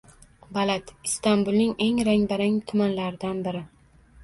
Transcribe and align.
Balat– 0.53 0.93
Istanbulning 1.09 1.75
eng 1.87 2.01
rang-barang 2.09 2.59
tumanlaridan 2.73 3.47
biri 3.49 3.65